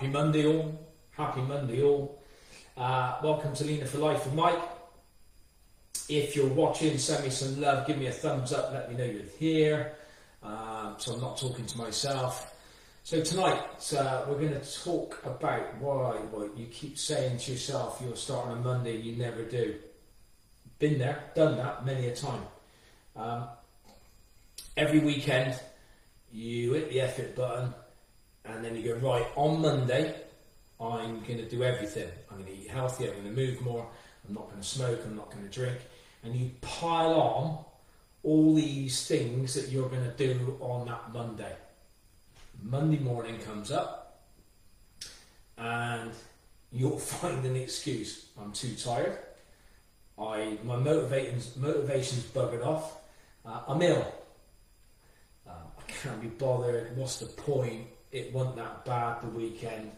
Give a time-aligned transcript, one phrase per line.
[0.00, 0.80] Happy Monday all.
[1.10, 2.22] Happy Monday all.
[2.74, 4.62] Uh, welcome to Leaner for Life with Mike.
[6.08, 9.04] If you're watching, send me some love, give me a thumbs up, let me know
[9.04, 9.92] you're here.
[10.42, 12.56] Um, so I'm not talking to myself.
[13.04, 13.60] So tonight
[13.94, 16.18] uh, we're going to talk about why
[16.56, 19.74] you keep saying to yourself you're starting on Monday, you never do.
[20.78, 22.44] Been there, done that many a time.
[23.14, 23.48] Um,
[24.78, 25.60] every weekend
[26.32, 27.74] you hit the effort button
[28.54, 30.14] and then you go, right, on Monday,
[30.80, 32.08] I'm going to do everything.
[32.30, 33.86] I'm going to eat healthy, I'm going to move more,
[34.26, 35.78] I'm not going to smoke, I'm not going to drink.
[36.22, 37.64] And you pile on
[38.22, 41.54] all these things that you're going to do on that Monday.
[42.62, 44.22] Monday morning comes up
[45.56, 46.12] and
[46.72, 48.26] you'll find an excuse.
[48.40, 49.18] I'm too tired.
[50.18, 52.98] I my motivation's motivation's buggered off.
[53.44, 54.14] Uh, I'm ill.
[55.48, 56.94] Um, I can't be bothered.
[56.96, 57.86] What's the point?
[58.12, 59.90] It wasn't that bad the weekend.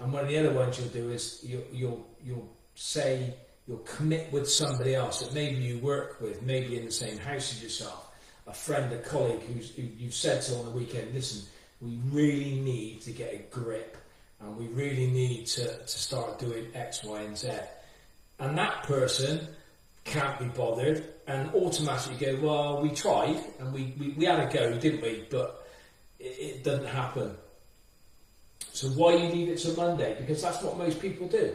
[0.00, 3.34] And one of the other ones you'll do is you, you'll you'll say
[3.66, 7.52] you'll commit with somebody else that maybe you work with, maybe in the same house
[7.52, 8.10] as yourself,
[8.46, 11.46] a friend, a colleague who's, who you've said to on the weekend, listen,
[11.80, 13.96] we really need to get a grip
[14.40, 17.50] and we really need to, to start doing X, Y, and Z.
[18.38, 19.46] And that person
[20.04, 24.52] can't be bothered and automatically go, well, we tried and we, we, we had a
[24.52, 25.26] go, didn't we?
[25.28, 25.66] But
[26.18, 27.36] it, it doesn't happen.
[28.78, 30.14] So why you leave it to Monday?
[30.20, 31.52] Because that's what most people do.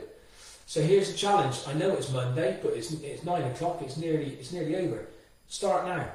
[0.66, 1.58] So here's the challenge.
[1.66, 3.82] I know it's Monday, but it's, it's nine o'clock.
[3.82, 5.08] It's nearly it's nearly over.
[5.48, 6.06] Start now.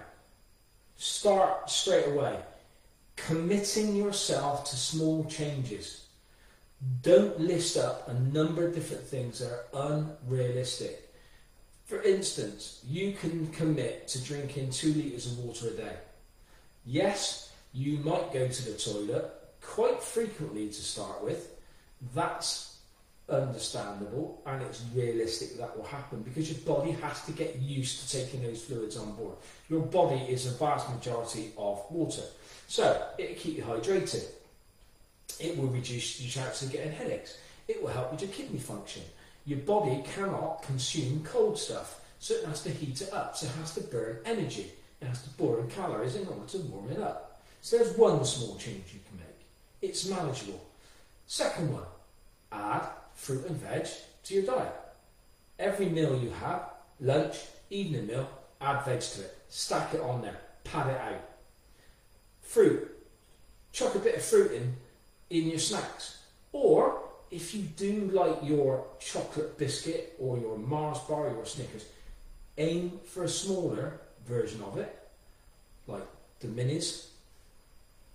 [0.99, 2.39] Start straight away.
[3.17, 6.05] Committing yourself to small changes.
[7.01, 11.11] Don't list up a number of different things that are unrealistic.
[11.87, 15.97] For instance, you can commit to drinking two litres of water a day.
[16.85, 19.38] Yes, you might go to the toilet
[19.69, 21.55] quite frequently to start with.
[22.15, 22.79] That's
[23.29, 28.19] understandable and it's realistic that will happen because your body has to get used to
[28.19, 29.37] taking those fluids on board.
[29.69, 32.23] Your body is a vast majority of water.
[32.67, 34.25] So it'll keep you hydrated.
[35.39, 37.39] It will reduce your chance of getting headaches.
[37.69, 39.03] It will help with your kidney function.
[39.45, 43.53] Your body cannot consume cold stuff, so it has to heat it up, so it
[43.57, 44.73] has to burn energy.
[45.01, 47.41] It has to burn calories in order to warm it up.
[47.61, 49.28] So there's one small change you can make.
[49.81, 50.61] It's manageable.
[51.27, 51.85] Second one,
[52.51, 53.87] add fruit and veg
[54.25, 54.75] to your diet.
[55.59, 56.63] Every meal you have,
[57.01, 57.37] lunch,
[57.71, 58.29] evening meal,
[58.61, 59.37] add veg to it.
[59.49, 60.39] Stack it on there.
[60.65, 61.29] Pad it out.
[62.43, 62.89] Fruit.
[63.73, 64.75] Chuck a bit of fruit in
[65.31, 66.19] in your snacks.
[66.53, 71.87] Or if you do like your chocolate biscuit or your Mars bar or your Snickers,
[72.57, 74.99] aim for a smaller version of it,
[75.87, 76.07] like
[76.41, 77.09] the minis,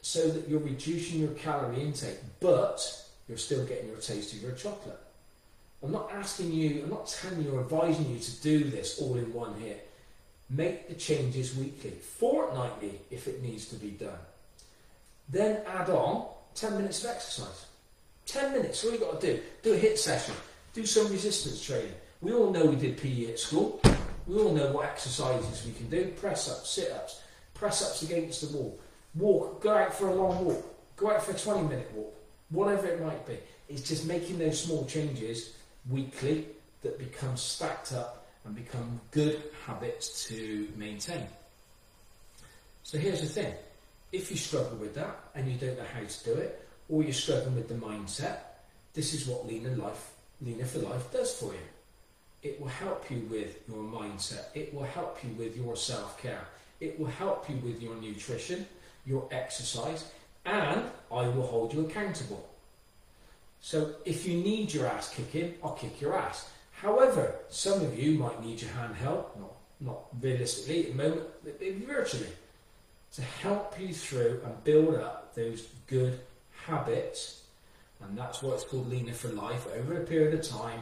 [0.04, 2.86] so that you're reducing your calorie intake, but
[3.28, 5.00] you're still getting your taste of your chocolate.
[5.82, 9.16] I'm not asking you, I'm not telling you or advising you to do this all
[9.16, 9.90] in one hit.
[10.50, 14.20] Make the changes weekly, fortnightly if it needs to be done.
[15.30, 17.66] Then add on 10 minutes of exercise.
[18.26, 19.42] 10 minutes, all you got to do.
[19.64, 20.36] Do a HIIT session,
[20.74, 21.94] do some resistance training.
[22.22, 23.82] We all know we did PE at school.
[24.28, 27.22] We all know what exercises we can do press ups, sit ups,
[27.54, 28.80] press ups against the wall,
[29.16, 30.66] walk, go out for a long walk,
[30.96, 32.14] go out for a 20 minute walk
[32.54, 33.38] whatever it might be.
[33.68, 35.54] It's just making those small changes
[35.90, 36.46] weekly
[36.82, 41.26] that become stacked up and become good habits to maintain.
[42.84, 43.54] So here's the thing.
[44.12, 46.60] If you struggle with that and you don't know how to do it,
[46.90, 48.38] or you're struggling with the mindset,
[48.94, 51.68] this is what Leaner Life, Leaner for Life does for you.
[52.44, 54.46] It will help you with your mindset.
[54.54, 56.46] It will help you with your self-care.
[56.82, 58.68] It will help you with your nutrition,
[59.06, 60.06] your exercise,
[60.46, 62.50] and I will hold you accountable.
[63.62, 66.50] So if you need your ass kicking, I'll kick your ass.
[66.74, 71.28] However, some of you might need your hand held, not, not realistically at the moment,
[71.88, 72.28] virtually,
[73.14, 76.20] to help you through and build up those good
[76.66, 77.44] habits.
[78.02, 79.66] And that's what it's called Leaner for Life.
[79.78, 80.82] Over a period of time,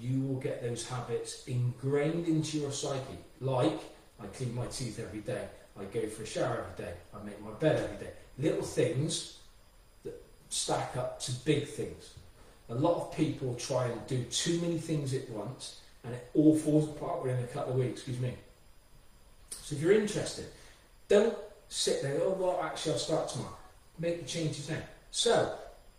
[0.00, 3.18] you will get those habits ingrained into your psyche.
[3.40, 3.78] Like,
[4.20, 7.40] I clean my teeth every day, I go for a shower every day, I make
[7.42, 9.38] my bed every day little things
[10.04, 12.14] that stack up to big things.
[12.68, 16.56] A lot of people try and do too many things at once and it all
[16.56, 18.34] falls apart within a couple of weeks, excuse me.
[19.50, 20.46] So if you're interested,
[21.08, 21.36] don't
[21.68, 23.56] sit there, oh well actually I'll start tomorrow.
[23.98, 24.82] Make the changes now.
[25.10, 25.54] So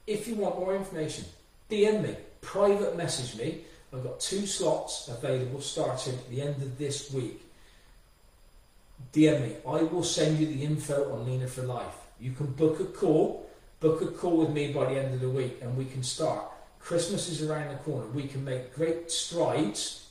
[0.08, 1.26] if you want more information,
[1.70, 3.62] DM me, private message me.
[3.94, 7.42] I've got two slots available starting at the end of this week.
[9.14, 9.56] DM me.
[9.68, 11.96] I will send you the info on Leaner for Life.
[12.20, 13.50] You can book a call
[13.84, 16.46] book a call with me by the end of the week and we can start.
[16.80, 18.08] Christmas is around the corner.
[18.08, 20.08] We can make great strides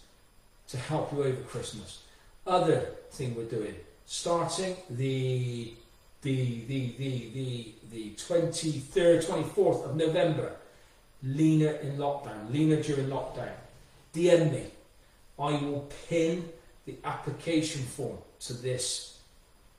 [0.69, 2.03] to help you over Christmas.
[2.47, 2.81] Other
[3.11, 3.75] thing we're doing,
[4.05, 5.73] starting the
[6.21, 10.53] the the the the, the 23rd, 24th of November,
[11.23, 13.55] Leaner in lockdown, Leaner during lockdown.
[14.15, 14.67] DM me.
[15.39, 16.47] I will pin
[16.87, 19.19] the application form to this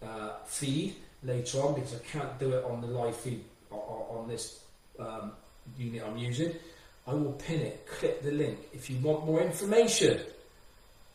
[0.02, 4.60] uh, feed later on because I can't do it on the live feed on this
[5.00, 5.32] um,
[5.78, 6.54] unit I'm using.
[7.08, 8.60] I will pin it, click the link.
[8.74, 10.22] If you want more information,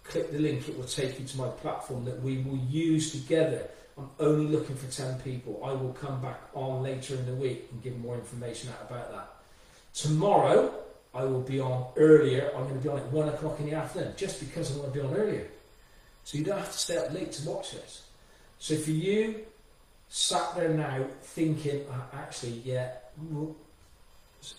[0.05, 3.69] click the link, it will take you to my platform that we will use together.
[3.96, 5.61] I'm only looking for 10 people.
[5.64, 9.11] I will come back on later in the week and give more information out about
[9.12, 9.29] that.
[9.94, 10.73] Tomorrow,
[11.14, 12.52] I will be on earlier.
[12.55, 14.93] I'm going to be on at 1 o'clock in the afternoon just because I want
[14.93, 15.49] to be on earlier.
[16.28, 18.02] So you don't have to stay up late to watch this.
[18.58, 19.46] So for you,
[20.10, 22.90] sat there now thinking, uh, actually, yeah,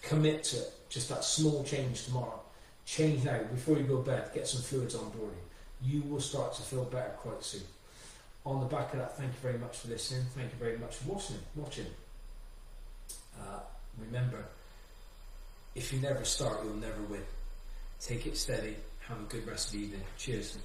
[0.01, 0.63] commit to.
[0.89, 2.39] Just that small change tomorrow.
[2.87, 4.31] Change now before you go to bed.
[4.33, 5.35] Get some fluids on board.
[5.83, 7.61] You will start to feel better quite soon.
[8.47, 10.23] On the back of that, thank you very much for listening.
[10.35, 11.37] Thank you very much for watching.
[11.55, 11.85] Watching.
[13.39, 13.59] Uh,
[13.99, 14.43] remember,
[15.75, 17.21] if you never start, you'll never win.
[18.01, 18.75] Take it steady.
[19.07, 20.03] Have a good rest of the evening.
[20.17, 20.57] Cheers.